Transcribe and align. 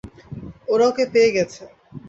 ওরা 0.71 0.85
ওকে 0.89 1.03
পেয়ে 1.13 1.29
গেছে। 1.35 1.61